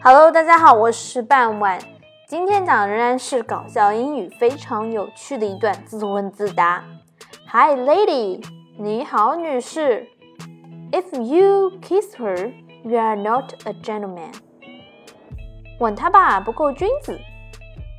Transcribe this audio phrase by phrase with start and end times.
[0.00, 1.76] Hello，大家好，我是半晚。
[2.28, 6.84] 今天讲仍然是搞笑英语，非常有趣的一段自问自答。
[7.48, 8.40] Hi, lady，
[8.78, 10.06] 你好，女士。
[10.92, 12.52] If you kiss her,
[12.84, 14.32] you are not a gentleman。
[15.80, 17.18] 吻她吧，不够君子。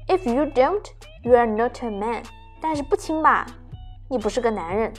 [0.08, 0.86] If you don't,
[1.24, 2.24] you are not a man。
[2.62, 3.46] 但是不亲吧，
[4.10, 4.94] 你不是个男人。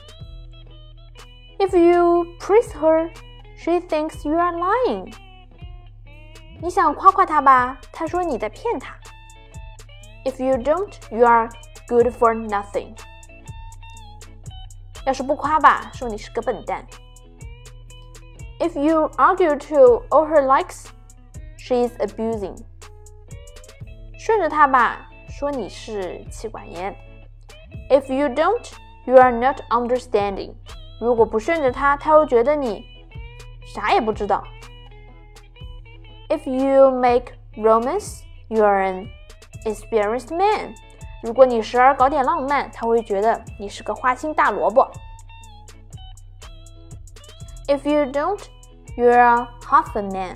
[1.59, 3.09] If you praise her,
[3.57, 5.15] she thinks you are lying。
[6.62, 8.96] 你想夸夸她吧，她说你在骗她。
[10.24, 11.50] If you don't, you are
[11.88, 12.96] good for nothing。
[15.06, 16.86] 要是不夸吧，说你是个笨蛋。
[18.60, 20.86] If you argue to all her likes,
[21.58, 22.56] she is abusing。
[24.18, 26.96] 顺着她吧，说你是妻管严。
[27.90, 28.72] If you don't,
[29.06, 30.56] you are not understanding。
[31.00, 32.84] 如果不顺着她，她会觉得你
[33.66, 34.44] 啥也不知道。
[36.30, 39.10] If you make romance, you are an
[39.64, 40.76] experienced man.
[41.24, 44.90] 如果你时而搞点浪漫，他会觉得你是个花心大萝卜。
[47.68, 48.40] If you don't,
[48.96, 50.36] you are half a man.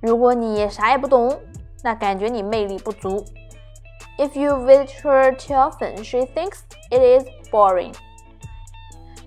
[0.00, 1.38] 如果你啥也不懂，
[1.82, 3.24] 那感觉你魅力不足。
[4.18, 6.58] If you visit her too often, she thinks
[6.90, 7.94] it is boring.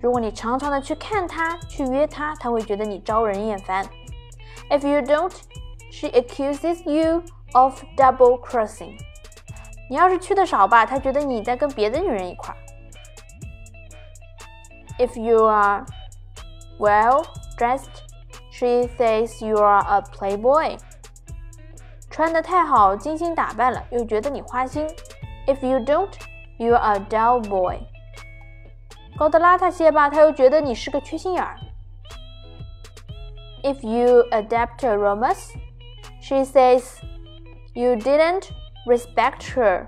[0.02, 3.88] 如果你常常的去看她，去约她，她会觉得你招人厌烦。
[4.70, 5.34] If you don't,
[5.92, 8.98] she accuses you of double crossing.
[9.90, 12.58] 你要是去的少吧，她觉得你在跟别的女人一块儿。
[14.98, 15.86] If you are
[16.80, 17.26] well
[17.58, 17.90] dressed,
[18.52, 20.78] she says you are a playboy.
[22.10, 24.88] 穿的太好，精心打扮了，又觉得你花心。
[25.48, 26.12] If you don't,
[26.58, 27.80] you are a dull boy.
[29.18, 31.56] 搞得邋遢些吧，她又觉得你是个缺心眼儿。
[33.64, 35.54] if you adapt a romance,
[36.22, 36.84] she says
[37.74, 38.50] you didn't
[38.86, 39.88] respect her.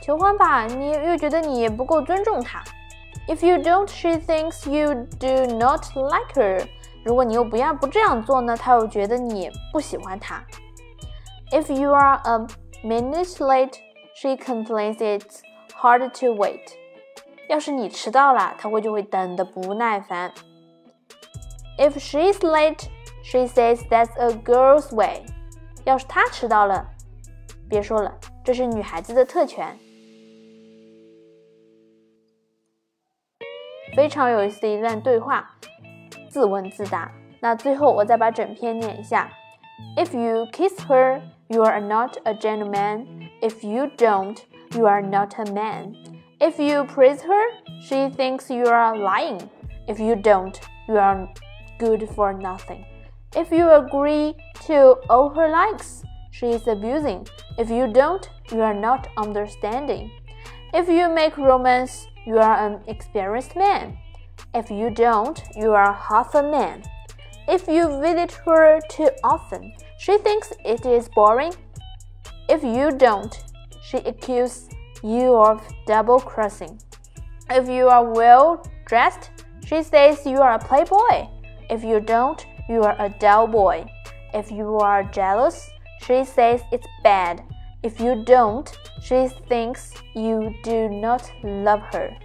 [0.00, 2.62] 求欢吧，你又觉得你也不够尊重她。
[3.28, 6.66] If you don't, she thinks you do not like her.
[7.04, 10.44] 如果你又不要不这样做呢，她又觉得你不喜欢她。
[11.52, 12.46] If you are a
[12.84, 13.74] minute late,
[14.14, 15.40] she complains it's
[15.72, 16.72] hard to wait.
[17.49, 20.31] 要是你迟到了，他会就会等的不耐烦。
[21.77, 22.85] If she's late,
[23.23, 25.23] she says that's a girl's way。
[25.85, 26.89] 要是她迟到了，
[27.69, 29.77] 别说了，这是女孩子的特权。
[33.95, 35.55] 非常有意思的一段对话，
[36.29, 37.11] 自问自答。
[37.39, 39.31] 那最后我再把整篇念一下
[39.95, 43.29] ：If you kiss her, you are not a gentleman.
[43.41, 44.37] If you don't,
[44.75, 45.93] you are not a man.
[46.39, 47.45] If you praise her,
[47.81, 49.49] she thinks you are lying.
[49.87, 51.33] If you don't, you are
[51.79, 52.85] good for nothing.
[53.35, 54.35] If you agree
[54.67, 57.27] to all her likes, she is abusing.
[57.57, 60.11] If you don't, you are not understanding.
[60.75, 63.97] If you make romance, you are an experienced man.
[64.53, 66.83] If you don't, you are half a man.
[67.47, 71.53] If you visit her too often, she thinks it is boring.
[72.47, 73.35] If you don't,
[73.81, 74.69] she accuses
[75.03, 76.79] you of double crossing.
[77.49, 79.31] If you are well dressed,
[79.65, 81.27] she says you are a playboy.
[81.69, 83.85] If you don't, you are a dull boy.
[84.33, 85.69] If you are jealous,
[86.01, 87.43] she says it's bad.
[87.83, 88.69] If you don't,
[89.01, 92.15] she thinks you do not love her.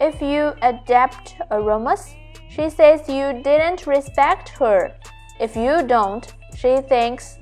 [0.00, 2.14] If you adapt a romance,
[2.48, 4.94] she says you didn't respect her.
[5.38, 7.38] If you don't, she thinks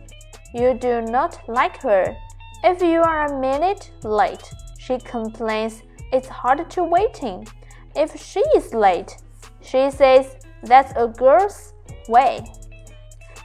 [0.54, 2.16] you do not like her.
[2.64, 4.50] If you are a minute late,
[4.87, 5.81] she complains
[6.11, 7.47] it's hard to waiting.
[7.95, 9.17] If she is late,
[9.61, 10.25] she says
[10.63, 11.73] that's a girl's
[12.07, 12.43] way.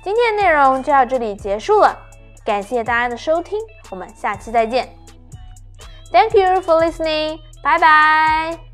[0.02, 1.98] 今天的内容就到这里结束了，
[2.44, 3.58] 感谢大家的收听，
[3.90, 4.88] 我们下期再见。
[6.10, 7.40] Thank you for listening.
[7.62, 8.71] Bye bye.